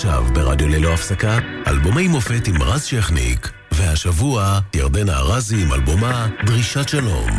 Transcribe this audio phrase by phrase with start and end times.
[0.00, 6.88] עכשיו ברדיו ללא הפסקה, אלבומי מופת עם רז שכניק, והשבוע ירדנה ארזי עם אלבומה דרישת
[6.88, 7.30] שלום.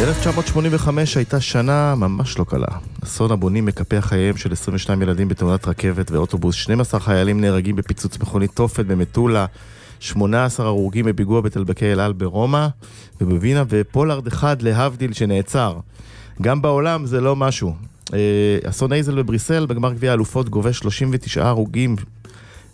[0.00, 2.66] 1985 הייתה שנה ממש לא קלה.
[3.04, 8.50] אסון הבונים מקפח חייהם של 22 ילדים בתאונת רכבת ואוטובוס, 12 חיילים נהרגים בפיצוץ מכונית
[8.54, 9.46] תופת במטולה,
[10.00, 12.66] 18 הרוגים בפיגוע בתלבקי אל על ברומא
[13.20, 15.76] ובווינה, ופולארד אחד להבדיל שנעצר.
[16.42, 17.90] גם בעולם זה לא משהו.
[18.14, 21.96] אה, אסון אייזל בבריסל בגמר גביע האלופות גובה 39 הרוגים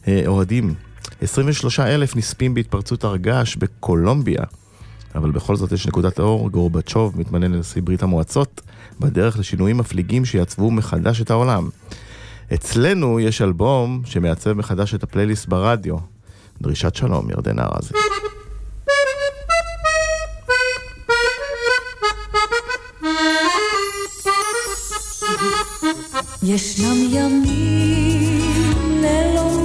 [0.09, 0.75] אה, אוהדים.
[1.21, 4.43] 23 אלף נספים בהתפרצות הר געש בקולומביה.
[5.15, 8.61] אבל בכל זאת יש נקודת אור, גורבצ'וב מתמנה לנשיא ברית המועצות,
[9.01, 11.69] בדרך לשינויים מפליגים שיעצבו מחדש את העולם.
[12.55, 15.97] אצלנו יש אלבום שמעצב מחדש את הפלייליסט ברדיו.
[16.63, 17.95] דרישת שלום, ירדנה ארזי.
[26.49, 28.41] ישנם ימים
[29.03, 29.56] ללא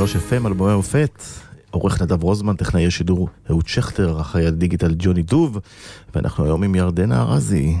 [0.00, 1.22] 103 FM, אלבומי מופת.
[1.70, 5.58] עורך נדב רוזמן, טכנאי השידור אהוד שכטר, אחראי הדיגיטל ג'וני דוב,
[6.14, 7.76] ואנחנו היום עם ירדנה ארזי.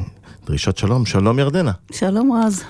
[0.46, 1.72] דרישת שלום, שלום ירדנה.
[1.92, 2.62] שלום רז.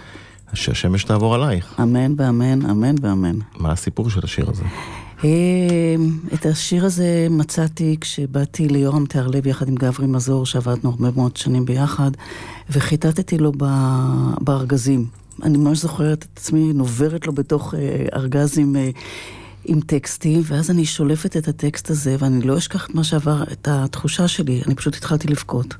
[0.54, 1.74] שהשמש תעבור עלייך.
[1.82, 3.38] אמן ואמן, אמן ואמן.
[3.56, 4.62] מה הסיפור של השיר הזה?
[5.24, 5.28] אה,
[6.34, 11.64] את השיר הזה מצאתי כשבאתי ליורם תיארלב יחד עם גברי מזור, שעבדנו הרבה מאוד שנים
[11.64, 12.10] ביחד,
[12.70, 15.06] וחיטטתי לו ב- בארגזים.
[15.42, 18.90] אני ממש זוכרת את עצמי נוברת לו בתוך אה, ארגז עם אה,
[19.64, 23.68] עם טקסטים, ואז אני שולפת את הטקסט הזה, ואני לא אשכח את מה שעבר, את
[23.70, 25.74] התחושה שלי, אני פשוט התחלתי לבכות.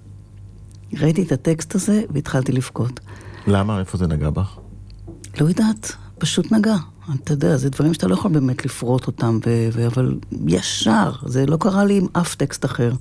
[1.00, 3.00] ראיתי את הטקסט הזה והתחלתי לבכות.
[3.47, 3.81] למה?
[3.81, 4.59] איפה זה נגע בך?
[5.41, 6.77] לא יודעת, פשוט נגע.
[7.15, 11.47] אתה יודע, זה דברים שאתה לא יכול באמת לפרוט אותם, ו- ו- אבל ישר, זה
[11.47, 12.93] לא קרה לי עם אף טקסט אחר.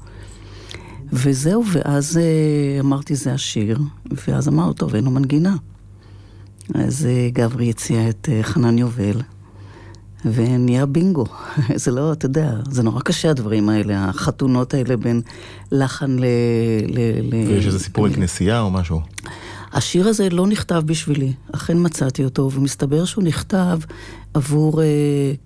[1.13, 3.79] וזהו, ואז אה, אמרתי, זה השיר,
[4.27, 5.55] ואז אמרנו, טוב, אין לו מנגינה.
[6.75, 9.21] אז אה, גברי הציע את אה, חנן יובל,
[10.25, 11.25] ונהיה בינגו.
[11.75, 15.21] זה לא, אתה יודע, זה נורא קשה הדברים האלה, החתונות האלה בין
[15.71, 16.25] לחן ל...
[16.87, 19.01] ל- ל- ויש איזה סיפור על כנסייה או משהו?
[19.73, 23.79] השיר הזה לא נכתב בשבילי, אכן מצאתי אותו, ומסתבר שהוא נכתב
[24.33, 24.85] עבור אה,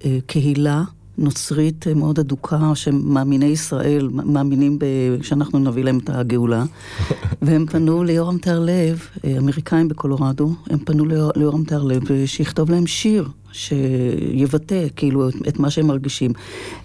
[0.05, 0.83] אה, קהילה
[1.17, 4.85] נוצרית מאוד אדוקה, שמאמיני ישראל, מאמינים ב,
[5.21, 6.63] שאנחנו נביא להם את הגאולה,
[7.41, 9.07] והם פנו ליורם טהרלב,
[9.37, 13.29] אמריקאים בקולורדו, הם פנו ליור, ליורם טהרלב שיכתוב להם שיר.
[13.53, 16.31] שיבטא כאילו את, את מה שהם מרגישים.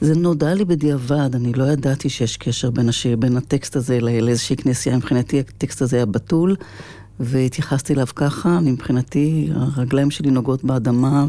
[0.00, 4.10] זה נודע לי בדיעבד, אני לא ידעתי שיש קשר בין, השיר, בין הטקסט הזה לא-
[4.10, 6.56] לאיזושהי כנסייה, מבחינתי הטקסט הזה היה בתול,
[7.20, 11.26] והתייחסתי אליו ככה, אני מבחינתי, הרגליים שלי נוגעות באדמה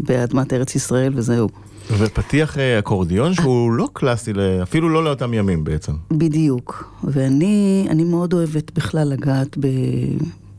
[0.00, 1.48] ובאדמת ארץ ישראל וזהו.
[1.90, 4.32] ופתיח אה, אקורדיון שהוא לא קלאסי,
[4.62, 5.92] אפילו לא לאותם ימים בעצם.
[6.10, 6.94] בדיוק.
[7.04, 9.66] ואני אני מאוד אוהבת בכלל לגעת ב,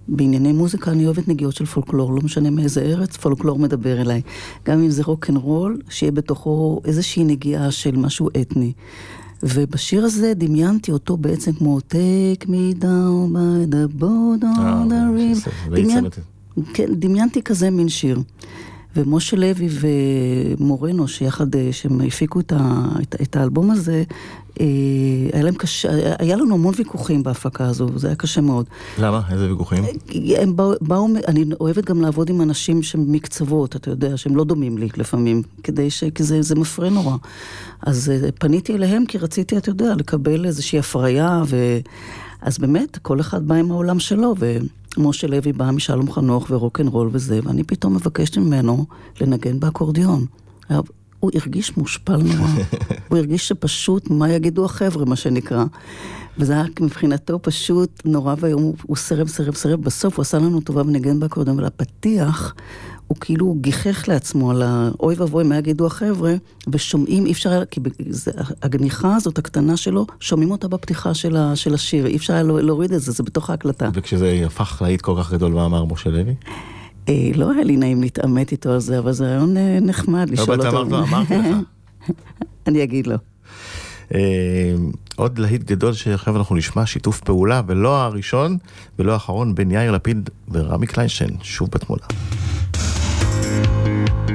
[0.07, 4.21] בענייני מוזיקה, אני אוהבת נגיעות של פולקלור, לא משנה מאיזה ארץ, פולקלור מדבר אליי.
[4.65, 8.71] גם אם זה רוקנרול, שיהיה בתוכו איזושהי נגיעה של משהו אתני.
[9.43, 15.33] ובשיר הזה דמיינתי אותו בעצם כמו take me down by the boat אה, on the
[15.33, 15.79] זה- river.
[15.79, 15.99] יצא
[16.73, 18.19] כן, דמיינתי כזה מין שיר.
[18.95, 19.67] ומשה לוי
[20.59, 24.03] ומורנו, שיחד, אה, שהם הפיקו את, ה, את, את האלבום הזה,
[24.61, 24.65] אה,
[25.33, 28.65] היה להם קשה, היה לנו המון ויכוחים בהפקה הזו, זה היה קשה מאוד.
[28.99, 29.21] למה?
[29.31, 29.83] איזה ויכוחים?
[30.37, 34.43] הם באו, באו, אני אוהבת גם לעבוד עם אנשים שהם מקצוות, אתה יודע, שהם לא
[34.43, 36.03] דומים לי לפעמים, כדי ש...
[36.03, 37.15] כי זה, זה מפרה נורא.
[37.81, 41.79] אז אה, פניתי אליהם כי רציתי, אתה יודע, לקבל איזושהי הפריה, ו...
[42.41, 44.35] אז באמת, כל אחד בא עם העולם שלו,
[44.97, 48.85] ומשה לוי בא משלום חנוך ורוקנרול וזה, ואני פתאום מבקשת ממנו
[49.21, 50.25] לנגן באקורדיון.
[51.19, 52.49] הוא הרגיש מושפל נורא.
[53.09, 55.65] הוא הרגיש שפשוט, מה יגידו החבר'ה, מה שנקרא.
[56.37, 59.81] וזה היה מבחינתו פשוט נורא ואיום, הוא- הוא סירב, סירב, סירב.
[59.81, 62.55] בסוף הוא עשה לנו טובה וניגן באקורדיון, אבל הפתיח,
[63.07, 66.33] הוא כאילו גיחך לעצמו על האוי ואבוי, מה יגידו החבר'ה,
[66.67, 67.79] ושומעים, אי אפשר היה, כי
[68.09, 68.31] זה-
[68.63, 72.61] הגניחה הזאת, הקטנה שלו, שומעים אותה בפתיחה של, ה, של השיר, אי אפשר היה לה-
[72.61, 73.89] להוריד את זה, זה בתוך ההקלטה.
[73.93, 76.35] וכשזה הפך להיט כל כך גדול, מה אמר משה לוי?
[77.09, 80.61] אה, לא היה לי נעים להתעמת איתו על זה, אבל זה רעיון אה, נחמד לשאול
[80.61, 80.69] אבל אותו.
[80.69, 81.45] אתה אמרת לו, אמרתי לך.
[82.67, 83.15] אני אגיד לו.
[84.13, 84.19] אה,
[85.15, 88.57] עוד להיט גדול שעכשיו אנחנו נשמע שיתוף פעולה, ולא הראשון
[88.99, 92.01] ולא האחרון, בין יאיר לפיד ורמי קליינשטיין, שוב בתמונה.
[93.53, 94.32] אני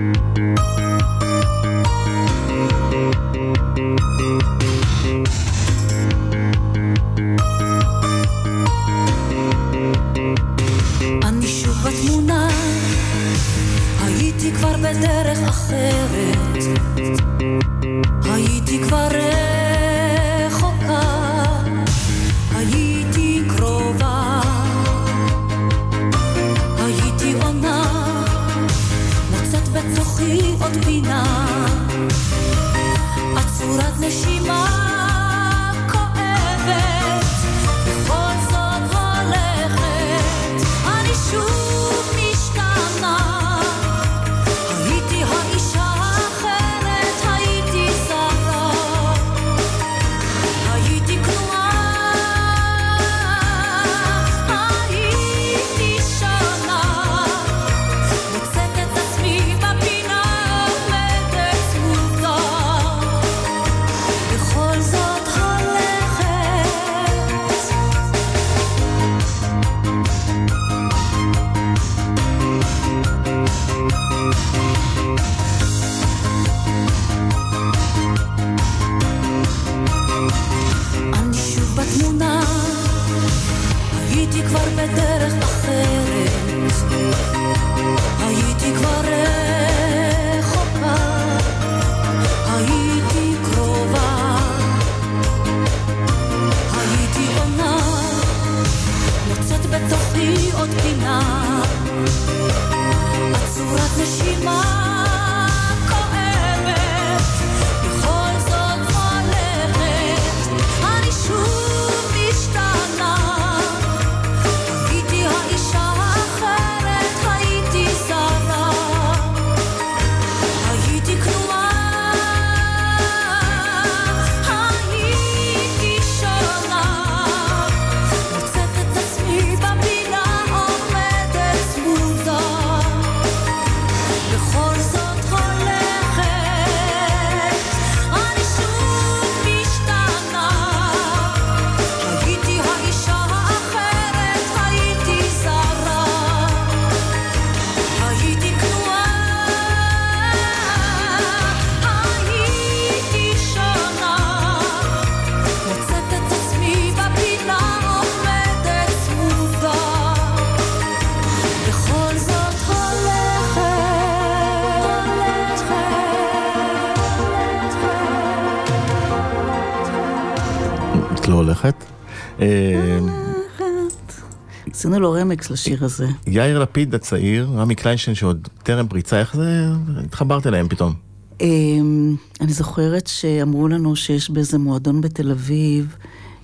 [175.39, 176.07] רמקס לשיר הזה.
[176.27, 179.69] יאיר לפיד הצעיר, רמי קליינשטיין שעוד טרם פריצה, איך זה...
[180.05, 180.95] התחברת אליהם פתאום.
[181.41, 185.97] אמ, אני זוכרת שאמרו לנו שיש באיזה מועדון בתל אביב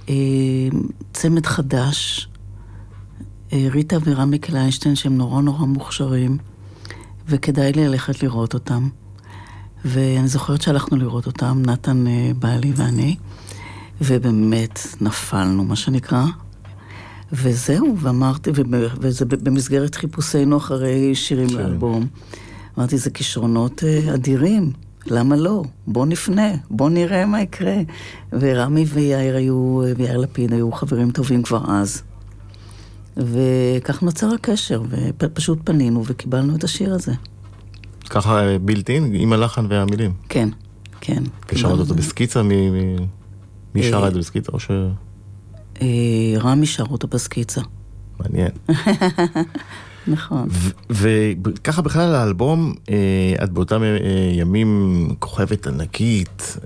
[0.09, 0.15] אמ,
[1.13, 2.29] צמד חדש,
[3.53, 6.39] אה, ריטה ורמי קליינשטיין, שהם נורא נורא מוכשרים,
[7.29, 8.89] וכדאי ללכת לראות אותם.
[9.85, 13.17] ואני זוכרת שהלכנו לראות אותם, נתן אה, בעלי ואני,
[14.01, 16.25] ובאמת נפלנו, מה שנקרא.
[17.33, 18.51] וזהו, ואמרתי,
[19.01, 21.55] וזה במסגרת חיפושינו אחרי שירים כן.
[21.55, 22.07] לאלבום.
[22.79, 24.73] אמרתי, זה כישרונות אה, אדירים,
[25.07, 25.63] למה לא?
[25.87, 27.77] בוא נפנה, בוא נראה מה יקרה.
[28.33, 32.03] ורמי ויאיר היו, אה, ויאיר לפיד היו חברים טובים כבר אז.
[33.17, 34.83] וכך נוצר הקשר,
[35.23, 37.13] ופשוט פנינו וקיבלנו את השיר הזה.
[38.11, 40.13] ככה בילטין, עם הלחן והמילים.
[40.29, 40.49] כן,
[41.01, 41.23] כן.
[41.47, 41.95] קיבלנו אותו.
[41.95, 42.71] בסקיצה, מי-
[43.77, 44.71] אה, שרה את זה בסקיצה או ש...
[45.83, 45.87] אה,
[46.41, 47.61] רמי שר אותו בסקיצה.
[48.21, 48.51] מעניין.
[50.07, 50.49] נכון.
[50.91, 53.99] וככה בכלל האלבום, אה, את באותם אה,
[54.33, 56.57] ימים כוכבת ענקית,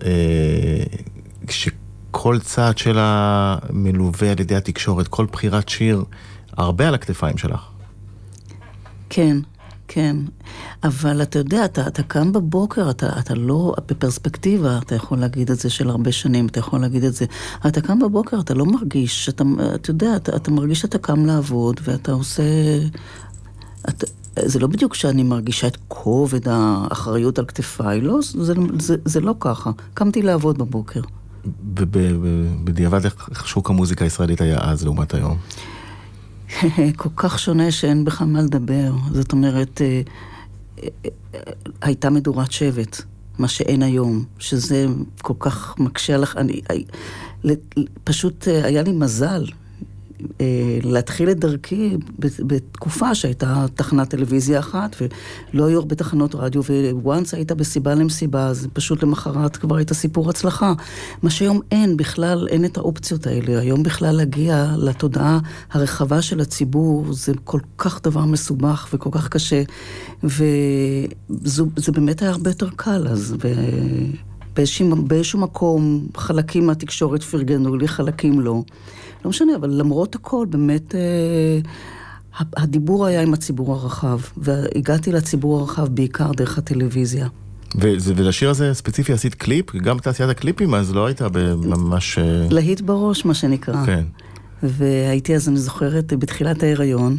[1.47, 6.05] כשכל צעד שלה מלווה על ידי התקשורת, כל בחירת שיר,
[6.57, 7.61] הרבה על הכתפיים שלך.
[9.11, 9.37] כן,
[9.89, 10.17] כן.
[10.85, 15.59] אבל אתה יודע, אתה, אתה קם בבוקר, אתה, אתה לא, בפרספקטיבה, אתה יכול להגיד את
[15.59, 17.27] זה של הרבה שנים, אתה יכול להגיד את זה.
[17.67, 21.81] אתה קם בבוקר, אתה לא מרגיש, אתה, אתה יודע, אתה, אתה מרגיש שאתה קם לעבוד,
[21.85, 22.43] ואתה עושה...
[23.89, 24.07] אתה,
[24.45, 29.35] זה לא בדיוק שאני מרגישה את כובד האחריות על כתפיי, לא, זה, זה, זה לא
[29.41, 29.71] ככה.
[29.95, 31.01] קמתי לעבוד בבוקר.
[31.75, 35.39] ובדיעבד איך איך שוק המוזיקה הישראלית היה אז לעומת היום.
[36.97, 38.93] כל כך שונה שאין בך מה לדבר.
[39.13, 40.01] זאת אומרת, אה,
[40.85, 40.89] אה,
[41.83, 43.03] הייתה מדורת שבט,
[43.39, 44.87] מה שאין היום, שזה
[45.23, 46.37] כל כך מקשה עליך.
[46.37, 47.55] אני, אה,
[48.05, 49.45] פשוט היה לי מזל.
[50.41, 57.35] אה, להתחיל את דרכי בתקופה שהייתה תחנת טלוויזיה אחת ולא היו הרבה תחנות רדיו וואנס
[57.35, 60.73] היית בסיבה למסיבה אז פשוט למחרת כבר היית סיפור הצלחה.
[61.23, 63.61] מה שהיום אין בכלל, אין את האופציות האלה.
[63.61, 65.39] היום בכלל להגיע לתודעה
[65.71, 69.63] הרחבה של הציבור זה כל כך דבר מסובך וכל כך קשה
[70.25, 73.35] וזה באמת היה הרבה יותר קל אז.
[73.43, 73.49] ו...
[74.59, 78.63] באיזשהו, באיזשהו מקום חלקים מהתקשורת פרגנו לי, חלקים לא.
[79.25, 81.01] לא משנה, אבל למרות הכל, באמת, אה,
[82.57, 87.29] הדיבור היה עם הציבור הרחב, והגעתי לציבור הרחב בעיקר דרך הטלוויזיה.
[88.17, 92.19] ולשיר הזה ספציפי עשית קליפ, גם בתעשיית הקליפים אז לא הייתה ממש...
[92.19, 93.87] אה, להיט בראש, מה שנקרא.
[93.87, 94.05] כן.
[94.63, 97.17] והייתי אז, אני זוכרת, בתחילת ההיריון,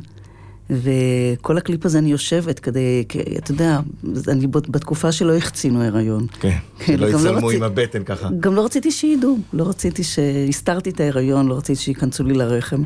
[0.69, 3.79] וכל הקליפ הזה אני יושבת כדי, כי, אתה יודע,
[4.27, 6.27] אני בת- בתקופה שלא החצינו הריון.
[6.39, 8.29] כן, כן, שלא לא יצלמו רצי- עם הבטן ככה.
[8.39, 10.19] גם לא רציתי שידעו, לא רציתי ש...
[10.49, 12.81] הסתרתי את ההיריון, לא רציתי שייכנסו לי לרחם.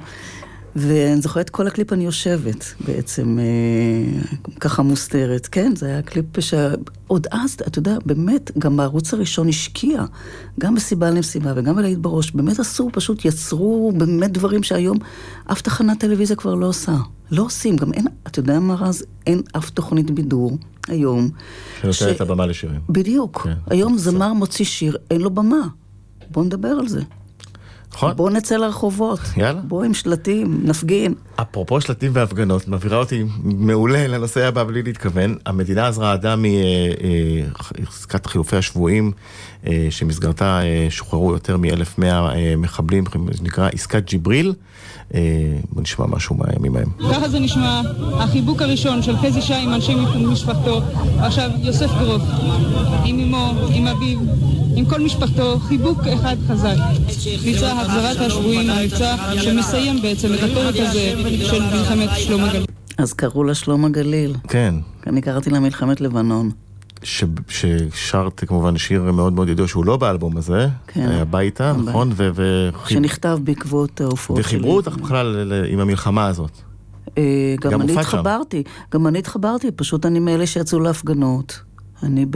[0.76, 4.22] ואני זוכרת כל הקליפ אני יושבת בעצם, אה,
[4.60, 5.48] ככה מוסתרת.
[5.48, 10.04] כן, זה היה קליפ שעוד אז, אתה יודע, באמת, גם בערוץ הראשון השקיע,
[10.60, 14.98] גם בסיבה למסיבה וגם בלהיט בראש, באמת עשו, פשוט יצרו באמת דברים שהיום
[15.46, 16.96] אף תחנת טלוויזיה כבר לא עושה.
[17.32, 19.04] לא עושים, גם אין, אתה יודע מה רז?
[19.28, 21.30] אין אף תוכנית בידור היום.
[21.82, 22.80] שנותנת את הבמה לשירים.
[22.90, 23.42] בדיוק.
[23.44, 23.54] כן.
[23.68, 25.68] היום זמר מוציא שיר, אין לו במה.
[26.32, 27.02] בואו נדבר על זה.
[27.94, 28.16] נכון?
[28.16, 29.20] בואו נצא לרחובות.
[29.38, 29.62] יאללה.
[29.62, 31.14] בואו עם שלטים, נפגין.
[31.36, 35.36] אפרופו שלטים והפגנות, מעבירה אותי מעולה לנושא הבא בלי להתכוון.
[35.46, 36.36] המדינה אז רעדה
[37.80, 39.12] מעסקת חילופי השבויים,
[39.68, 44.54] אה, שמסגרתה אה, שוחררו יותר מ-1,100 אה, מחבלים, זה נקרא עסקת ג'יבריל.
[45.14, 45.20] אה,
[45.72, 46.90] בוא נשמע משהו מהימים ההם.
[47.14, 47.82] ככה זה נשמע,
[48.14, 49.96] החיבוק הראשון של חזי שי עם אנשי
[50.32, 50.82] משפחתו.
[51.20, 52.22] עכשיו, יוסף גרוף,
[53.06, 54.20] עם אמו, עם אביו,
[54.76, 56.76] עם כל משפחתו, חיבוק אחד חזק.
[57.46, 61.14] מבצע החזרת השבויים, המבצע שמסיים בעצם את הפרק הזה
[61.46, 62.66] של מלחמת שלום הגליל.
[62.98, 64.36] אז קראו לה שלום הגליל.
[64.48, 64.76] כן,
[65.08, 66.50] אני קראתי לה מלחמת לבנון.
[67.04, 71.02] ש- ששרת כמובן שיר מאוד מאוד ידוע שהוא לא באלבום הזה, כן.
[71.12, 71.90] הביתה, הביתה.
[71.90, 72.12] נכון?
[72.16, 74.46] ו- וחיב- שנכתב בעקבות ההופעות שלי.
[74.58, 76.52] וחיברו אותך בכלל עם המלחמה הזאת.
[77.18, 77.24] אה,
[77.62, 78.18] גם גם אני הופעת שם.
[78.18, 78.64] התחברתי,
[78.94, 81.60] גם אני התחברתי, פשוט אני מאלה שיצאו להפגנות.
[82.04, 82.36] אני ב...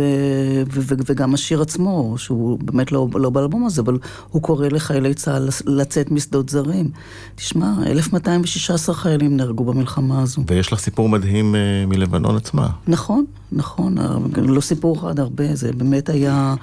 [0.73, 3.97] ו- ו- וגם השיר עצמו, שהוא באמת לא, לא באלבום הזה, אבל
[4.29, 6.89] הוא קורא לחיילי צה"ל לצאת משדות זרים.
[7.35, 10.41] תשמע, 1216 חיילים נהרגו במלחמה הזו.
[10.47, 12.69] ויש לך סיפור מדהים אה, מלבנון עצמה.
[12.87, 13.95] נכון, נכון,
[14.37, 16.55] לא סיפור אחד הרבה, זה באמת היה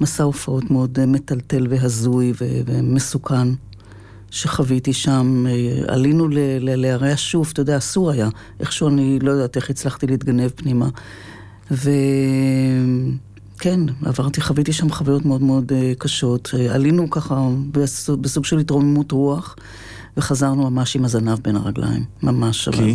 [0.00, 3.48] מסע הופעות מאוד אה, מטלטל והזוי ו- ומסוכן
[4.30, 5.44] שחוויתי שם.
[5.48, 8.28] אה, עלינו ל- ל- להרי השוף, אתה יודע, אסור היה.
[8.60, 10.88] איכשהו אני לא יודעת איך הצלחתי להתגנב פנימה.
[13.58, 16.50] כן, עברתי, חוויתי שם חוויות מאוד מאוד אה, קשות.
[16.58, 17.48] אה, עלינו ככה
[18.20, 19.56] בסוג, של התרוממות רוח,
[20.16, 22.04] וחזרנו ממש עם הזנב בין הרגליים.
[22.22, 22.68] ממש.
[22.68, 22.78] כי?
[22.80, 22.92] אבל-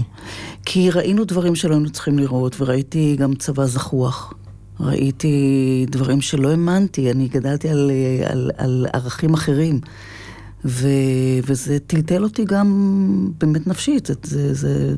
[0.65, 4.33] כי ראינו דברים שלא היינו צריכים לראות, וראיתי גם צבא זחוח.
[4.79, 5.35] ראיתי
[5.89, 9.79] דברים שלא האמנתי, אני גדלתי על, אה, על, על ערכים אחרים.
[10.65, 10.87] ו,
[11.45, 12.67] וזה טלטל אותי גם
[13.39, 14.93] באמת נפשית, זה, זה, זה,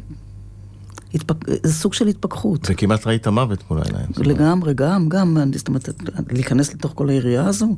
[1.18, 2.68] התפק, זה סוג של התפכחות.
[2.70, 4.08] וכמעט ראית מוות מול העיניים.
[4.18, 5.90] לגמרי, גם, גם, זאת אומרת,
[6.32, 7.76] להיכנס לתוך כל היריעה הזו?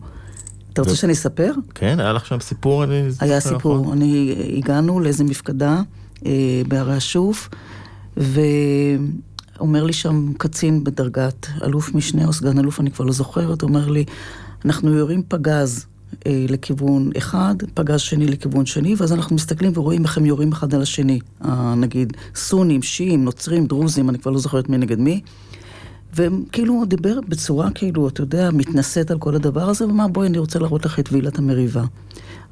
[0.73, 1.53] אתה רוצה שאני אספר?
[1.75, 3.51] כן, היה לך שם סיפור, אני היה נכון?
[3.51, 5.81] סיפור, אני, הגענו לאיזה מפקדה
[6.25, 7.49] אה, בערי השוף,
[8.17, 13.87] ואומר לי שם קצין בדרגת אלוף משנה או סגן אלוף, אני כבר לא זוכרת, אומר
[13.89, 14.05] לי,
[14.65, 15.85] אנחנו יורים פגז
[16.27, 20.73] אה, לכיוון אחד, פגז שני לכיוון שני, ואז אנחנו מסתכלים ורואים איך הם יורים אחד
[20.73, 21.19] על השני.
[21.45, 25.21] אה, נגיד, סונים, שיעים, נוצרים, דרוזים, אני כבר לא זוכרת מי נגד מי.
[26.15, 30.37] וכאילו הוא דיבר בצורה כאילו, אתה יודע, מתנשאת על כל הדבר הזה, ואמר, בואי, אני
[30.37, 31.83] רוצה להראות לך את וילת המריבה.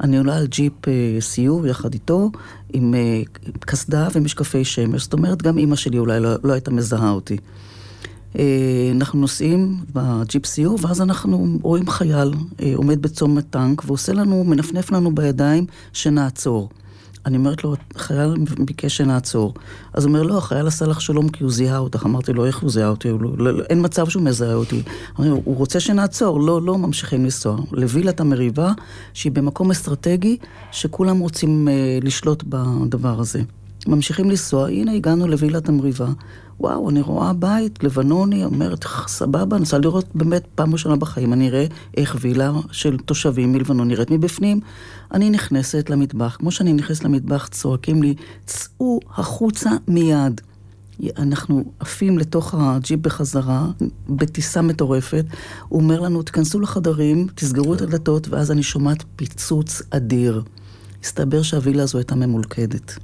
[0.01, 2.31] אני עולה על ג'יפ אה, סיור יחד איתו,
[2.73, 3.21] עם אה,
[3.59, 5.03] קסדה ומשקפי שמש.
[5.03, 7.37] זאת אומרת, גם אימא שלי אולי לא, לא הייתה מזהה אותי.
[8.35, 14.43] אה, אנחנו נוסעים בג'יפ סיור, ואז אנחנו רואים חייל אה, עומד בצומת טנק, ועושה לנו,
[14.43, 16.69] מנפנף לנו בידיים שנעצור.
[17.27, 19.53] אני אומרת לו, החייל ביקש שנעצור.
[19.93, 22.05] אז הוא אומר, לא, החייל עשה לך שלום כי הוא זיהה אותך.
[22.05, 23.09] אמרתי לו, איך הוא זיהה אותי?
[23.09, 24.81] הוא לא, לא, אין מצב שהוא מזהה אותי.
[25.15, 26.39] אמרתי לו, הוא רוצה שנעצור.
[26.41, 27.57] לא, לא ממשיכים לנסוע.
[27.71, 28.71] לווילת המריבה,
[29.13, 30.37] שהיא במקום אסטרטגי,
[30.71, 33.41] שכולם רוצים אה, לשלוט בדבר הזה.
[33.87, 36.07] ממשיכים לנסוע, הנה הגענו לווילת המריבה.
[36.59, 41.49] וואו, אני רואה בית לבנוני, אומרת, סבבה, אני רוצה לראות באמת פעם ראשונה בחיים, אני
[41.49, 41.65] אראה
[41.97, 44.59] איך וילה של תושבים מלבנון נראית מבפנים.
[45.13, 48.15] אני נכנסת למטבח, כמו שאני נכנסת למטבח, צועקים לי,
[48.45, 50.41] צאו החוצה מיד.
[51.17, 53.67] אנחנו עפים לתוך הג'יפ בחזרה,
[54.09, 55.25] בטיסה מטורפת.
[55.69, 60.43] הוא אומר לנו, תיכנסו לחדרים, תסגרו את הדלתות, ואז אני שומעת פיצוץ אדיר.
[61.03, 62.97] הסתבר שהווילה הזו הייתה ממולכדת.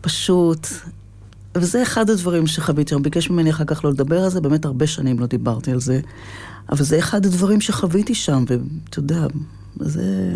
[0.00, 0.66] פשוט,
[1.60, 4.86] וזה אחד הדברים שחוויתי, הוא ביקש ממני אחר כך לא לדבר על זה, באמת הרבה
[4.86, 6.00] שנים לא דיברתי על זה,
[6.70, 9.26] אבל זה אחד הדברים שחוויתי שם, ואתה יודע,
[9.80, 10.32] זה...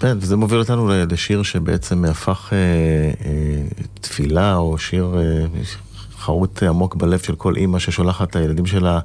[0.00, 2.58] כן, וזה מוביל אותנו לשיר שבעצם הפך אה,
[3.26, 3.62] אה,
[4.00, 5.46] תפילה, או שיר אה,
[6.18, 9.00] חרוט עמוק בלב של כל אימא ששולחת את הילדים שלה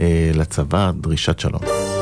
[0.00, 1.93] אה, לצבא, דרישת שלום.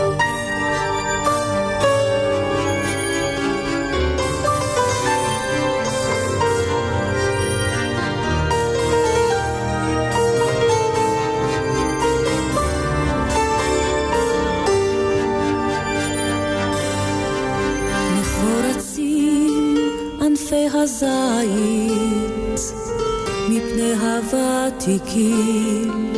[24.87, 26.13] הוותיקים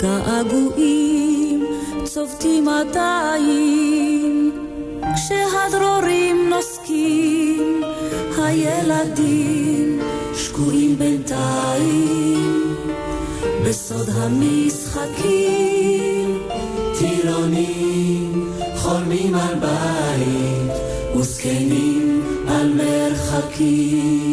[0.00, 1.64] געגועים
[2.04, 4.50] צובטים עדיין.
[5.14, 7.82] כשהדרורים נוסקים
[8.38, 10.00] הילדים
[10.34, 12.74] שקועים בינתיים.
[13.64, 15.58] בסוד המשחקים
[16.98, 20.72] טירונים חולמים על בית
[21.16, 24.25] וזקנים על מרחקים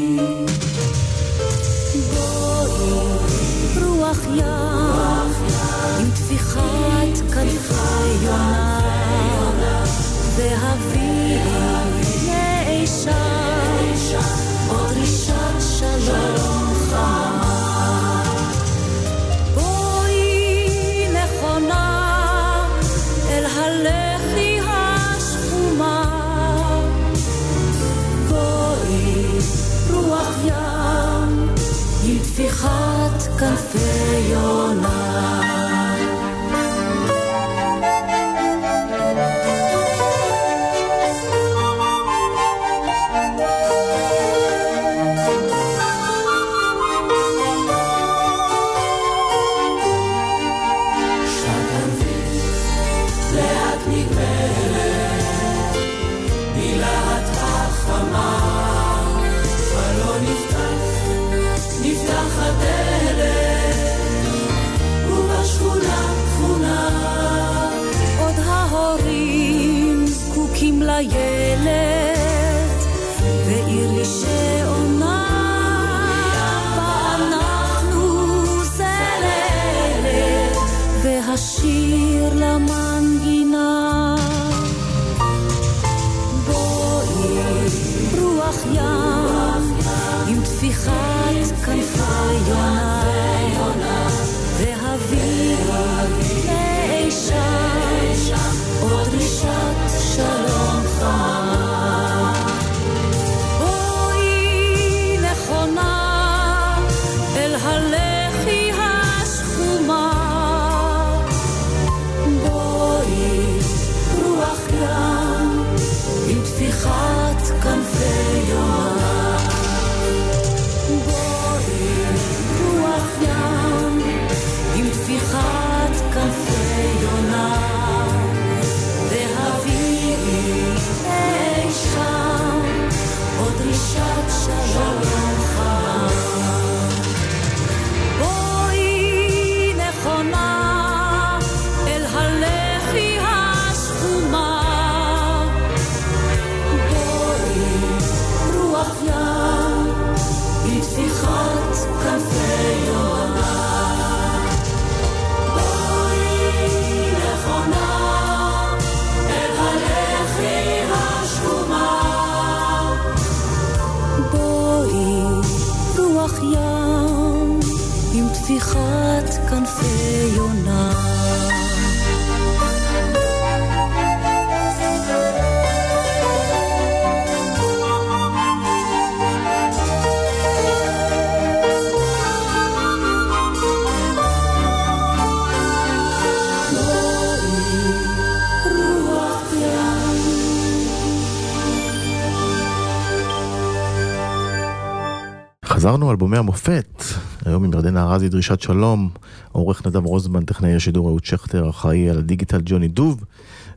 [195.94, 197.04] חזרנו אלבומי המופת,
[197.46, 199.10] היום עם ירדנה ארזי דרישת שלום,
[199.52, 203.24] עורך נדב רוזמן, טכנאי השידור אהוד שכטר, אחראי על הדיגיטל ג'וני דוב.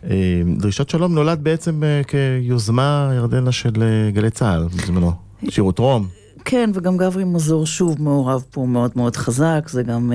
[0.05, 5.12] אה, דרישת שלום נולד בעצם אה, כיוזמה ירדנה של אה, גלי צה"ל בזמנו,
[5.48, 6.07] שירות רום.
[6.44, 10.12] כן, וגם גברי מזור שוב מעורב פה מאוד מאוד חזק, זה גם,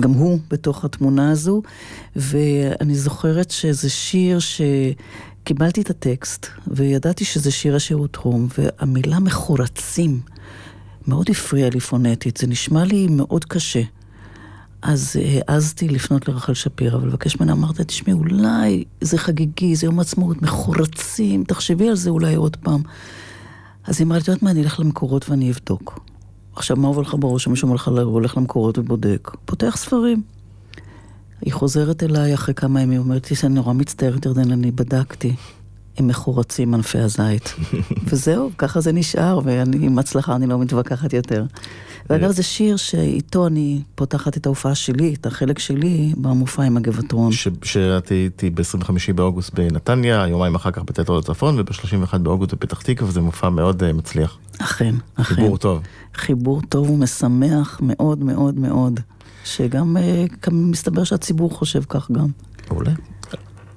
[0.00, 1.62] גם הוא בתוך התמונה הזו,
[2.16, 4.38] ואני זוכרת שזה שיר
[5.42, 10.20] שקיבלתי את הטקסט, וידעתי שזה שיר השירות רום, והמילה מחורצים
[11.06, 13.82] מאוד הפריעה לי פונטית, זה נשמע לי מאוד קשה.
[14.82, 15.16] אז
[15.48, 21.44] העזתי לפנות לרחל שפירא ולבקש ממנה, אמרת, תשמעי, אולי זה חגיגי, זה יום עצמאות, מחורצים,
[21.44, 22.82] תחשבי על זה אולי עוד פעם.
[23.84, 26.00] אז היא אמרה לי, את יודעת מה, אני אלך למקורות ואני אבדוק.
[26.56, 29.30] עכשיו, מה עובר לך בראש שמישהו אומר לך, הוא הולך למקורות ובודק?
[29.44, 30.22] פותח ספרים.
[31.44, 35.34] היא חוזרת אליי אחרי כמה ימים, אומרת לי שאני נורא מצטערת, ירדן, אני בדקתי.
[35.98, 37.54] הם מחורצים ענפי הזית.
[38.08, 41.44] וזהו, ככה זה נשאר, ואני עם הצלחה, אני לא מתווכחת יותר.
[42.10, 47.32] ואגב, זה שיר שאיתו אני פותחת את ההופעה שלי, את החלק שלי, במופע עם הגבעתרון.
[47.62, 53.20] שאת הייתי ב-25 באוגוסט בנתניה, יומיים אחר כך בתיאטרון הצפון, וב-31 באוגוסט בפתח תקווה, וזה
[53.20, 54.38] מופע מאוד uh, מצליח.
[54.58, 55.34] אכן, אכן.
[55.34, 55.82] חיבור טוב.
[56.14, 59.00] חיבור טוב ומשמח מאוד מאוד מאוד,
[59.44, 62.26] שגם uh, מסתבר שהציבור חושב כך גם.
[62.70, 62.92] מעולה.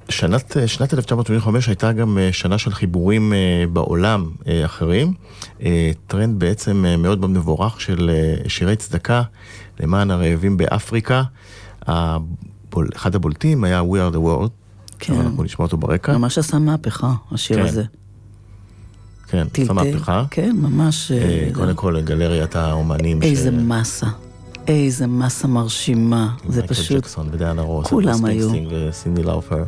[0.09, 3.33] שנת, שנת 1985 הייתה גם שנה של חיבורים
[3.73, 4.31] בעולם
[4.65, 5.13] אחרים.
[6.07, 8.11] טרנד בעצם מאוד מבורך של
[8.47, 9.21] שירי צדקה
[9.79, 11.23] למען הרעבים באפריקה.
[12.95, 14.49] אחד הבולטים היה We are the world.
[14.99, 15.13] כן.
[15.13, 16.17] אנחנו נשמע אותו ברקע.
[16.17, 17.65] ממש עשה מהפכה, השיר כן.
[17.65, 17.83] הזה.
[19.27, 20.23] כן, עשה מהפכה.
[20.31, 21.11] כן, ממש...
[21.53, 23.21] קודם כל, גלריית האומנים.
[23.21, 23.53] איזה ש...
[23.53, 24.07] מסה.
[24.67, 26.29] איזה מסה מרשימה.
[26.49, 26.91] זה פשוט...
[26.91, 27.87] מייקל ג'קסון ודיאנה רוס.
[27.87, 28.49] כולם היו.
[28.71, 29.63] וסינדי לאופר.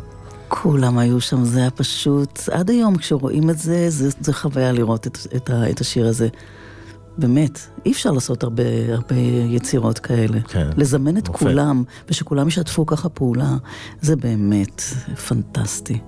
[0.48, 5.08] כולם היו שם, זה היה פשוט, עד היום כשרואים את זה, זה, זה חוויה לראות
[5.08, 6.28] את, את, ה, את השיר הזה.
[7.18, 9.16] באמת, אי אפשר לעשות הרבה, הרבה
[9.50, 10.40] יצירות כאלה.
[10.42, 10.70] כן.
[10.78, 11.40] לזמן את מופת.
[11.40, 13.58] כולם, ושכולם ישתפו ככה פעולה,
[14.02, 14.82] זה באמת
[15.28, 16.00] פנטסטי.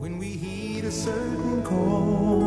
[0.00, 2.40] When we heed a certain call,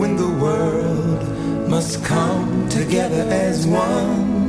[0.00, 1.22] when the world
[1.68, 4.43] must come together as one,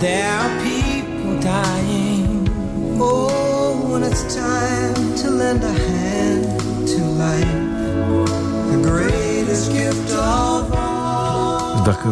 [0.00, 2.48] there are people dying.
[3.00, 3.90] Oh.
[3.90, 7.58] when it's time to lend a hand to life,
[8.70, 11.07] the greatest gift of all.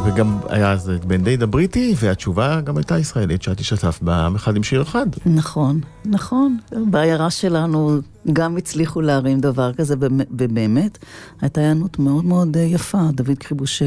[0.05, 4.57] וגם היה אז את בן דייד הבריטי, והתשובה גם הייתה ישראלית, שאת השתתפת בעם אחד
[4.57, 5.07] עם שיר אחד.
[5.27, 6.59] נכון, נכון.
[6.91, 7.99] בעיירה שלנו
[8.33, 10.99] גם הצליחו להרים דבר כזה, ובאמת,
[11.41, 13.03] הייתה היענות מאוד מאוד יפה.
[13.13, 13.83] דוד קריבוש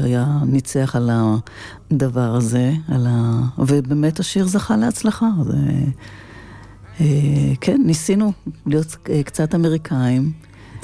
[0.00, 1.10] היה ניצח על
[1.90, 3.40] הדבר הזה, על ה...
[3.58, 5.28] ובאמת השיר זכה להצלחה.
[5.44, 5.56] זה...
[7.00, 7.06] אה,
[7.60, 8.32] כן, ניסינו
[8.66, 10.32] להיות אה, קצת אמריקאים.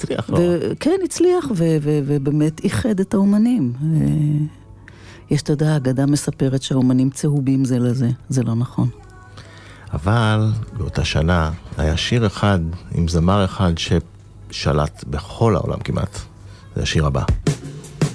[0.00, 0.38] הצליח, לא?
[0.80, 3.72] כן, הצליח, ובאמת איחד את האומנים.
[3.82, 3.98] אה,
[5.30, 8.88] יש, אתה יודע, אגדה מספרת שהאומנים צהובים זה לזה, זה לא נכון.
[9.92, 12.58] אבל באותה שנה היה שיר אחד
[12.94, 16.18] עם זמר אחד ששלט בכל העולם כמעט.
[16.76, 17.22] זה השיר הבא.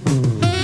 [0.05, 0.54] ignorance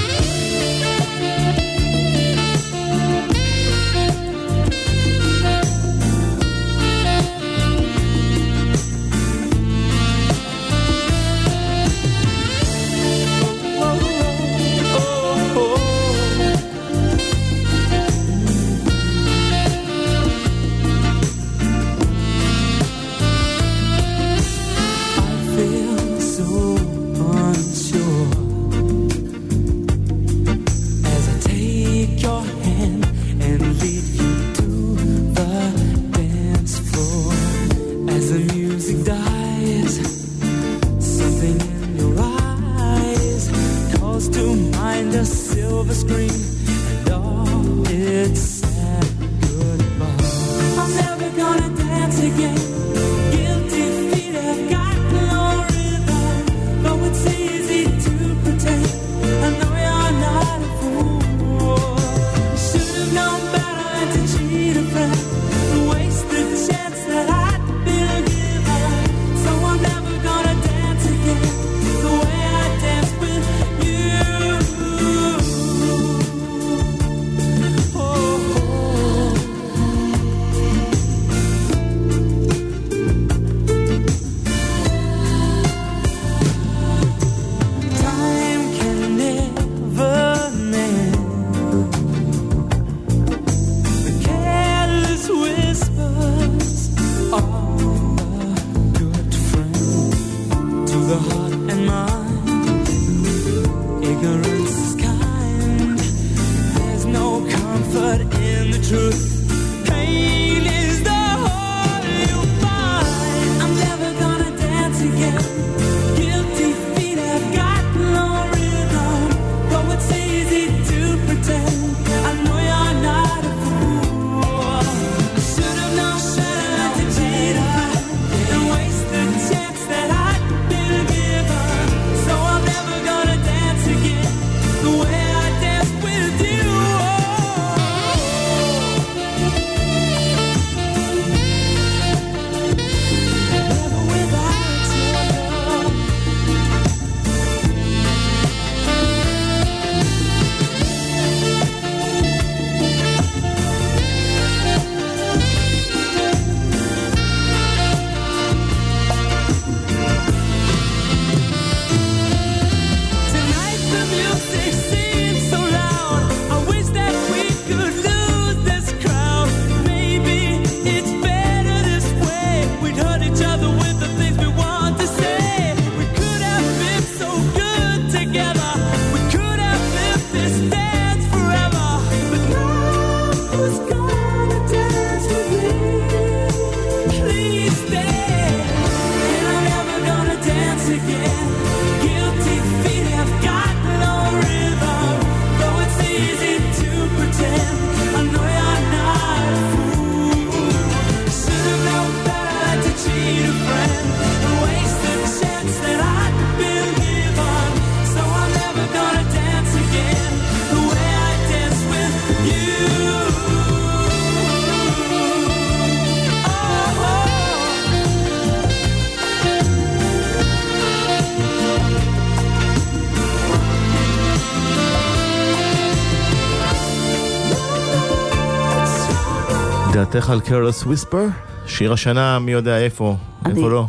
[230.13, 231.26] דעתך על קרלס וויספר?
[231.65, 233.86] שיר השנה, מי יודע איפה, איפה לא.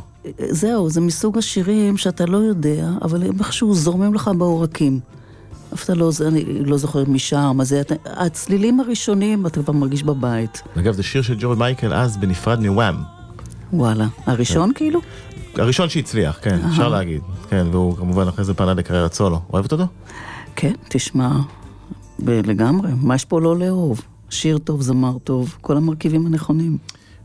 [0.51, 5.01] זהו, זה מסוג השירים שאתה לא יודע, אבל הם איכשהו זורמים לך בעורקים.
[5.75, 9.73] אף אתה לא, אני לא זוכר מי שר, מה זה, אתה- הצלילים הראשונים אתה כבר
[9.73, 10.63] מרגיש בבית.
[10.79, 12.95] אגב, זה שיר של ג'ורד מייקל אז בנפרד מוואם.
[13.73, 14.07] וואלה.
[14.27, 15.01] הראשון כאילו?
[15.55, 17.21] הראשון שהצליח, כן, אפשר להגיד.
[17.51, 19.41] כן, והוא כמובן אחרי זה פנה לקריירת סולו.
[19.53, 19.85] אוהבת אותו?
[20.57, 21.31] כן, תשמע,
[22.19, 24.01] לגמרי, מה יש פה לא לאהוב?
[24.33, 26.79] שיר טוב, זמר טוב, כל המרכיבים הנכונים.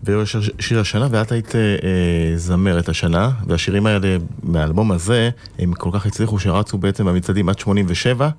[0.03, 5.73] והוא שיר, שיר השנה, ואת היית אה, אה, זמרת השנה, והשירים האלה מהאלבום הזה, הם
[5.73, 8.29] כל כך הצליחו שרצו בעצם במצעדים עד 87.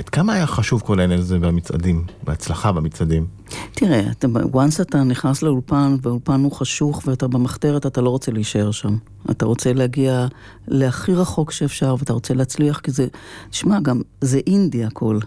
[0.00, 3.26] את כמה היה חשוב כל העניין הזה במצעדים, בהצלחה במצעדים?
[3.72, 8.70] תראה, אתה, once אתה נכנס לאולפן, והאולפן הוא חשוך, ואתה במחתרת, אתה לא רוצה להישאר
[8.70, 8.96] שם.
[9.30, 10.26] אתה רוצה להגיע
[10.68, 13.06] להכי רחוק שאפשר, ואתה רוצה להצליח, כי זה...
[13.50, 15.18] תשמע, גם זה אינדי הכל.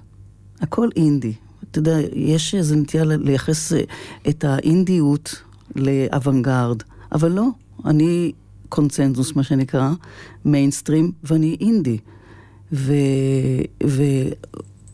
[0.62, 1.34] הכל אינדי.
[1.78, 3.82] אתה יודע, יש איזו נטייה לייחס אה,
[4.30, 5.42] את האינדיות
[5.76, 7.48] לאוונגרד, אבל לא,
[7.86, 8.32] אני
[8.70, 9.92] קונצנזוס, מה שנקרא,
[10.46, 11.98] מיינסטרים, ואני אינדי.
[12.74, 12.94] ו...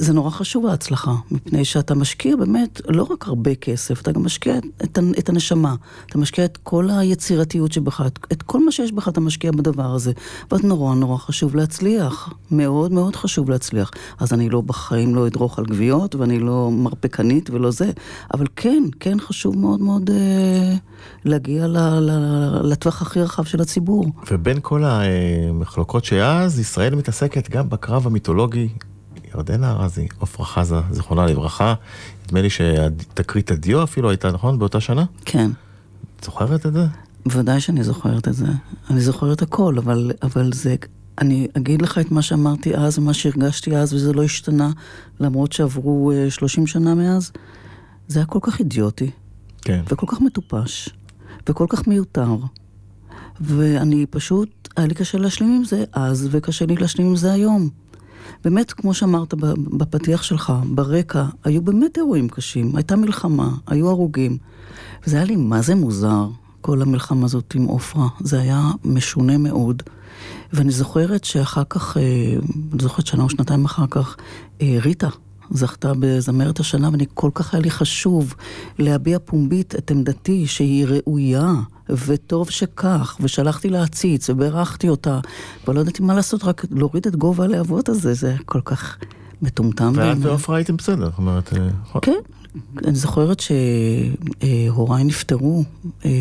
[0.04, 4.58] וזה נורא חשוב ההצלחה, מפני שאתה משקיע באמת לא רק הרבה כסף, אתה גם משקיע
[4.84, 9.08] את, את הנשמה, אתה משקיע את כל היצירתיות שבך, את, את כל מה שיש בך
[9.08, 10.12] אתה משקיע בדבר הזה,
[10.52, 13.92] ואת נורא נורא חשוב להצליח, מאוד מאוד חשוב להצליח.
[14.20, 17.92] אז אני לא בחיים לא אדרוך על גוויות, ואני לא מרפקנית ולא זה,
[18.34, 20.76] אבל כן, כן חשוב מאוד מאוד אה,
[21.26, 22.12] להגיע ל, ל,
[22.64, 24.06] לטווח הכי רחב של הציבור.
[24.32, 28.70] ובין כל המחלוקות שאז, ישראל מתעסקת גם בקרב המיתולוגי.
[29.36, 31.74] ירדנה ארזי, עפרה חזה, זיכרונה לברכה.
[32.26, 34.60] נדמה לי שתקרית הדיו אפילו הייתה, נכון?
[34.60, 35.06] באותה שנה?
[35.26, 35.52] כן.
[36.20, 36.86] את זוכרת את זה?
[37.26, 38.46] בוודאי שאני זוכרת את זה.
[38.90, 40.76] אני זוכרת הכל, אבל, אבל זה...
[41.18, 44.70] אני אגיד לך את מה שאמרתי אז ומה שהרגשתי אז, וזה לא השתנה,
[45.20, 47.32] למרות שעברו אה, 30 שנה מאז.
[48.08, 49.12] זה היה כל כך אידיוטי,
[49.62, 49.82] כן.
[49.90, 50.90] וכל כך מטופש,
[51.50, 52.36] וכל כך מיותר.
[53.42, 57.70] ואני פשוט, היה לי קשה להשלים עם זה אז, וקשה לי להשלים עם זה היום.
[58.44, 59.34] באמת, כמו שאמרת
[59.78, 62.76] בפתיח שלך, ברקע, היו באמת אירועים קשים.
[62.76, 64.38] הייתה מלחמה, היו הרוגים.
[65.08, 66.28] וזה היה לי מה זה מוזר,
[66.62, 68.08] כל המלחמה הזאת עם עופרה.
[68.20, 69.84] זה היה משונה מאוד.
[70.54, 72.02] ואני זוכרת שאחר כך, אה,
[72.74, 74.18] אני זוכרת שנה או שנתיים אחר כך,
[74.62, 75.10] אה, ריטה
[75.54, 78.34] זכתה בזמרת השנה, ואני כל כך היה לי חשוב
[78.80, 81.54] להביע פומבית את עמדתי שהיא ראויה,
[81.90, 85.20] וטוב שכך, ושלחתי לה עציץ, וברכתי אותה,
[85.68, 88.98] ולא ידעתי מה לעשות, רק להוריד את גובה הלהבות הזה, זה כל כך
[89.42, 89.94] מטומטם.
[89.96, 90.18] ואת.
[90.20, 92.02] ועופרה הייתם בסדר, זאת אומרת, אה, נכון.
[92.06, 92.20] כן,
[92.86, 95.64] אני זוכרת שהוריי נפטרו,
[96.06, 96.12] אה,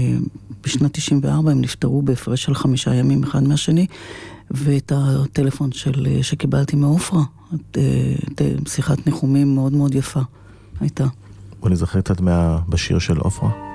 [0.65, 3.87] בשנת 94 הם נפטרו בהפרש של חמישה ימים אחד מהשני,
[4.55, 7.23] ואת הטלפון של, אה, שקיבלתי מעופרה.
[7.77, 7.83] אה,
[8.69, 10.21] שיחת ניחומים מאוד מאוד יפה
[10.81, 11.05] הייתה.
[11.61, 12.21] בוא נזכר קצת
[12.69, 13.72] בשיר של עופרה.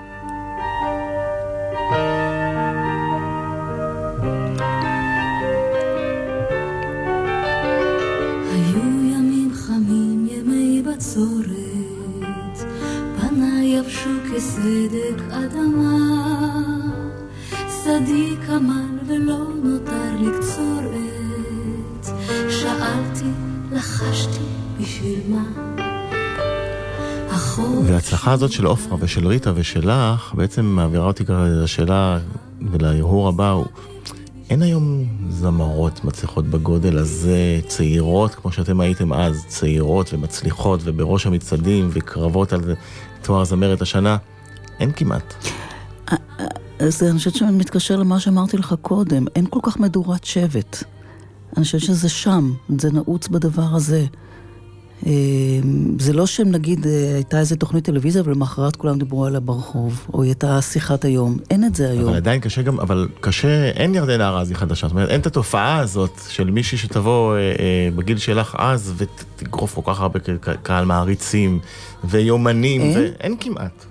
[28.37, 32.19] הזאת של עופרה ושל ריטה ושלך בעצם מעבירה אותי ככה לשאלה
[32.71, 33.55] ולהרהור הבא
[34.49, 41.89] אין היום זמרות מצליחות בגודל הזה, צעירות כמו שאתם הייתם אז, צעירות ומצליחות ובראש המצעדים
[41.91, 42.61] וקרבות על
[43.21, 44.17] תואר זמרת השנה,
[44.79, 45.33] אין כמעט.
[46.79, 50.83] אז אני חושבת שאני מתקשר למה שאמרתי לך קודם, אין כל כך מדורת שבט.
[51.57, 54.05] אני חושבת שזה שם, זה נעוץ בדבר הזה.
[55.07, 55.11] אה,
[55.99, 60.23] זה לא שהם נגיד, אה, הייתה איזה תוכנית טלוויזיה ולמחרת כולם דיברו עליה ברחוב, או
[60.23, 62.07] הייתה שיחת היום, אין את זה היום.
[62.07, 65.77] אבל עדיין קשה גם, אבל קשה, אין ירדנה ארזי חדשה, זאת אומרת, אין את התופעה
[65.79, 67.53] הזאת של מישהי שתבוא אה, אה,
[67.95, 70.19] בגיל שלך אז ותגרוף כל כך הרבה
[70.63, 71.59] קהל מעריצים
[72.03, 72.97] ויומנים, אין?
[73.19, 73.85] ואין כמעט.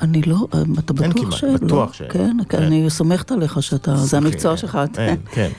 [0.00, 1.54] אני לא, אה, אתה אין בטוח כמעט, שאין?
[1.56, 1.92] בטוח לא?
[1.92, 2.10] שאין.
[2.10, 2.62] כן, כן.
[2.62, 4.78] אני סומכת עליך שאתה, זה המקצוע שלך.
[4.84, 5.50] אתה- אין, כן.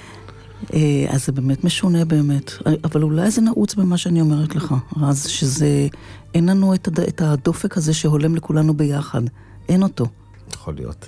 [0.73, 2.51] אה, אז זה באמת משונה באמת,
[2.83, 4.73] אבל אולי זה נעוץ במה שאני אומרת לך,
[5.03, 5.87] אז שזה,
[6.33, 6.99] אין לנו את, הד...
[6.99, 9.21] את הדופק הזה שהולם לכולנו ביחד,
[9.69, 10.05] אין אותו.
[10.53, 11.07] יכול להיות.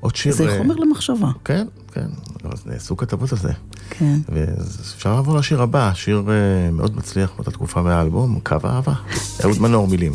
[0.00, 0.34] עוד שיר...
[0.34, 2.06] זה אה, חומר למחשבה, כן, כן,
[2.52, 3.52] אז נעשו כתבות על זה.
[3.90, 4.18] כן.
[4.28, 8.94] ואפשר לעבור לשיר הבא, שיר אה, מאוד מצליח באותה תקופה מהאלבום, קו האהבה.
[9.44, 10.12] אהוד מנור מילים.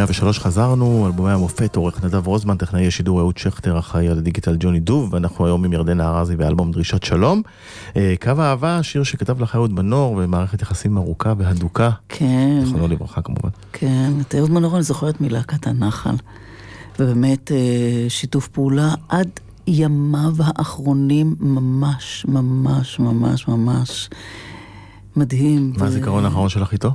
[0.00, 4.80] 103 חזרנו, אלבומי המופת, עורך נדב רוזמן, טכנאי השידור אהוד שכטר, אחראי על הדיגיטל ג'וני
[4.80, 7.42] דוב, ואנחנו היום עם ירדנה ארזי באלבום דרישת שלום.
[7.96, 13.22] אה, קו האהבה, שיר שכתב לך אהוד מנור, ומערכת יחסים ארוכה והדוקה, כן, זכרונו לברכה
[13.22, 13.48] כמובן.
[13.72, 16.14] כן, את אהוד מנור אני זוכרת מלהקת הנחל.
[16.98, 19.28] ובאמת אה, שיתוף פעולה עד
[19.66, 24.10] ימיו האחרונים ממש, ממש, ממש, ממש
[25.16, 25.72] מדהים.
[25.76, 26.92] מה ו- הזיכרון האחרון שלך איתו?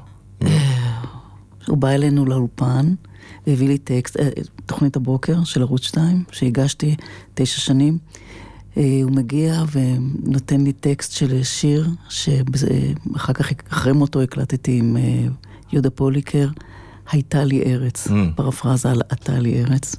[1.68, 2.94] הוא בא אלינו לאולפן
[3.48, 4.30] והביא לי טקסט, אה,
[4.66, 6.96] תוכנית הבוקר של ערוץ 2, שהגשתי
[7.34, 7.98] תשע שנים.
[8.78, 15.28] אה, הוא מגיע ונותן לי טקסט של שיר, שאחר כך, אחרי מותו הקלטתי עם אה,
[15.74, 16.48] יהודה פוליקר,
[17.12, 18.12] הייתה לי ארץ, Mm.
[18.36, 19.96] פרפרזה על הייתה לי ארץ.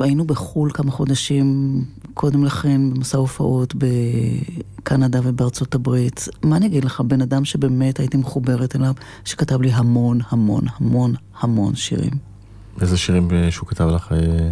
[0.00, 1.84] היינו בחו"ל כמה חודשים
[2.18, 6.28] קודם לכן במסע הופעות בקנדה ובארצות הברית.
[6.42, 8.92] מה אני אגיד לך, בן אדם שבאמת הייתי מחוברת אליו,
[9.24, 12.10] שכתב לי המון, המון, המון, המון שירים.
[12.80, 14.50] איזה שירים שהוא כתב לך אה,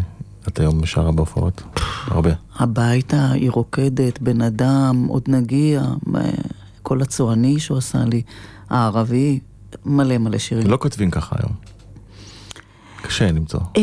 [0.49, 1.63] את היום שרה בהופעות?
[2.07, 2.31] הרבה.
[2.57, 5.83] הביתה, היא רוקדת, בן אדם, עוד נגיע,
[6.83, 8.23] כל הצועני שהוא עשה לי,
[8.71, 9.41] הערבי,
[9.85, 10.67] מלא מלא שירים.
[10.67, 11.53] לא כותבים ככה היום.
[13.07, 13.61] קשה למצוא.
[13.77, 13.83] אה,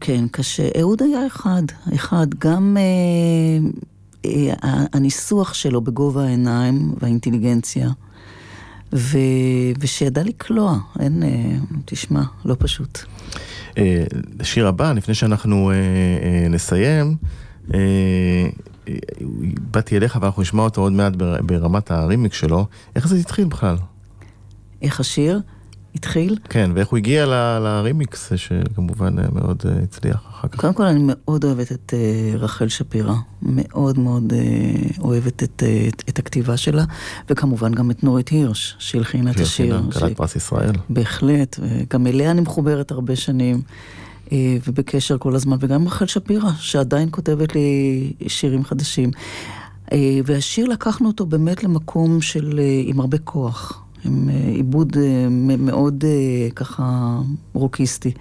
[0.00, 0.68] כן, קשה.
[0.80, 1.62] אהוד היה אחד,
[1.94, 2.26] אחד.
[2.38, 3.68] גם אה,
[4.24, 4.54] אה,
[4.92, 7.90] הניסוח שלו בגובה העיניים והאינטליגנציה,
[8.92, 9.18] ו,
[9.80, 11.28] ושידע לקלוע, אין, אה,
[11.84, 12.98] תשמע, לא פשוט.
[13.78, 14.04] אה,
[14.40, 17.16] השיר הבא, לפני שאנחנו אה, אה, נסיים,
[17.74, 17.80] אה,
[19.70, 22.66] באתי אליך ואנחנו נשמע אותו עוד מעט בר- ברמת הרימיק שלו.
[22.96, 23.76] איך זה התחיל בכלל?
[24.82, 25.40] איך השיר
[25.96, 26.36] התחיל?
[26.48, 30.60] כן, ואיך הוא הגיע ל- לרימיקס, שכמובן אה, מאוד אה, הצליח אחר כך.
[30.60, 33.14] קודם כל, אני מאוד אוהבת את אה, רחל שפירא.
[33.42, 34.32] מאוד מאוד
[34.98, 36.84] אוהבת את, את, את הכתיבה שלה,
[37.30, 39.78] וכמובן גם את נורית הירש, שהלחינה את השיר.
[39.80, 40.72] שהלחינה, כלת פרס ישראל.
[40.88, 43.62] בהחלט, וגם אליה אני מחוברת הרבה שנים,
[44.32, 49.10] ובקשר כל הזמן, וגם רחל שפירא, שעדיין כותבת לי שירים חדשים.
[50.24, 55.28] והשיר לקחנו אותו באמת למקום של, עם הרבה כוח, עם אה, עיבוד אה,
[55.58, 57.18] מאוד אה, ככה
[57.52, 58.12] רוקיסטי.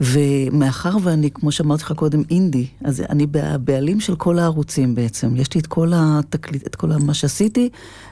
[0.00, 5.36] ומאחר ואני, כמו שאמרתי לך קודם, אינדי, אז אני הבעלים של כל הערוצים בעצם.
[5.36, 7.68] יש לי את כל התקליט, את כל מה שעשיתי,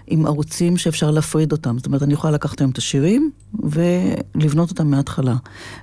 [0.07, 1.77] עם ערוצים שאפשר להפריד אותם.
[1.79, 3.31] זאת אומרת, אני יכולה לקחת היום את השירים
[3.63, 5.37] ולבנות אותם מההתחלה.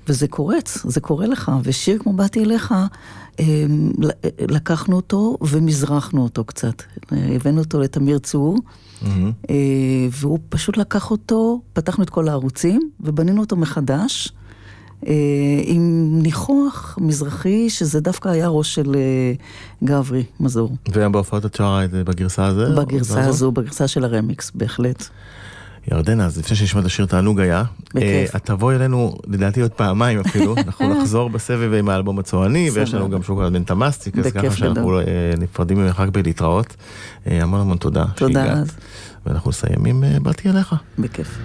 [0.08, 1.52] וזה קורץ, זה קורה לך.
[1.64, 2.74] ושיר כמו באתי אליך,
[4.50, 6.84] לקחנו אותו ומזרחנו אותו קצת.
[7.12, 8.58] הבאנו אותו לתמיר צור.
[9.02, 9.32] מהמם.
[9.50, 9.56] אה,
[10.12, 14.34] והוא פשוט לקח אותו, פתחנו את כל הערוצים ובנינו אותו מחדש.
[15.08, 15.14] אה,
[15.64, 19.34] עם ניחוח מזרחי, שזה דווקא היה ראש של אה,
[19.84, 20.76] גברי מזור.
[20.94, 22.76] והיום בהופעות את שרה את זה בגרסה הזו?
[22.76, 25.10] בגרסה הזו, בגרסה של הרמיקס, בהחלט.
[25.92, 27.64] ירדנה, אז לפני שנשמע את השיר תענוג היה,
[27.94, 28.04] בכיף.
[28.04, 32.94] אה, את תבואי אלינו, לדעתי עוד פעמיים אפילו, אנחנו נחזור בסבב עם האלבום הצועני, ויש
[32.94, 33.10] לנו.
[33.10, 35.00] גם שוקולד בן תמאסטיק, אז ככה שאנחנו.
[35.00, 35.04] אה,
[35.38, 36.76] נפרדים ממך רק בלהתראות.
[37.28, 38.58] אה, המון המון תודה תודה, שהגעת.
[38.58, 38.72] אז.
[39.26, 40.76] ואנחנו נסיים עם אה, באתי אליך.
[41.00, 41.38] בכיף.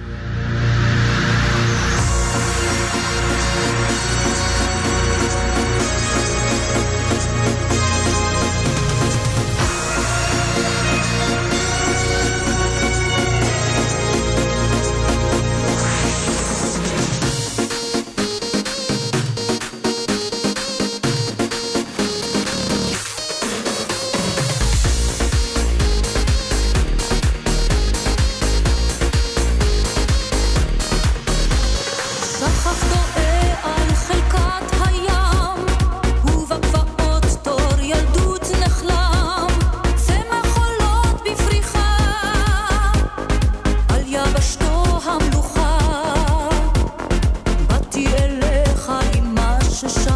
[49.78, 50.07] Shush.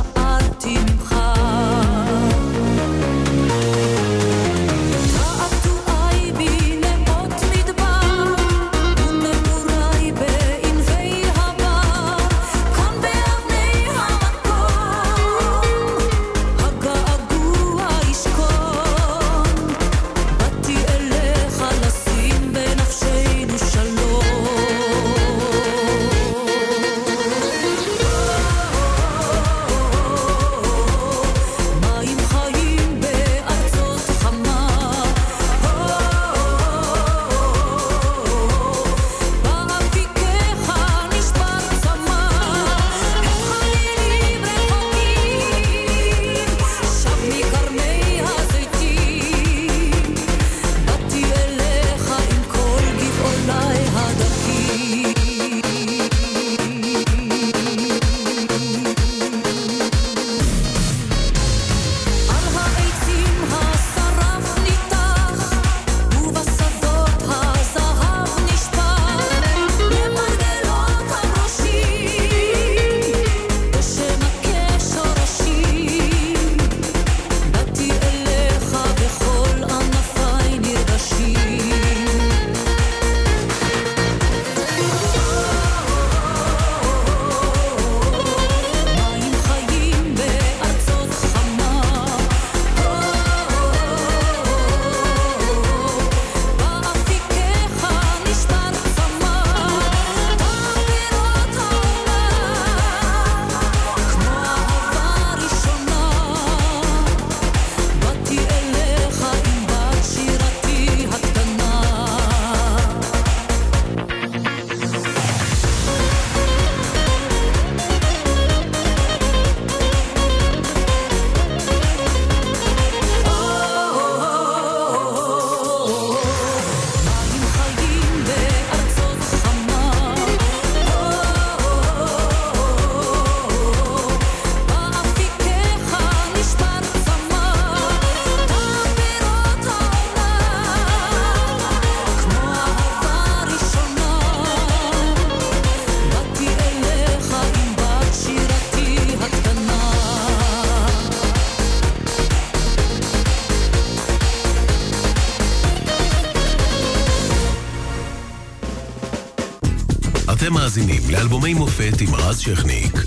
[161.23, 163.02] לאלבומי מופת עם רז שכניק.